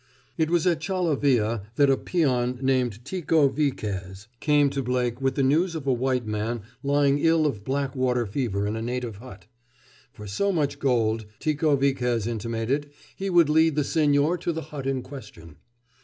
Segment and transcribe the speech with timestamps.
[0.35, 5.43] It was at Chalavia that a peon named Tico Viquez came to Blake with the
[5.43, 9.45] news of a white man lying ill of black water fever in a native hut.
[10.11, 14.87] For so much gold, Tico Viquez intimated, he would lead the señor to the hut
[14.87, 15.57] in question.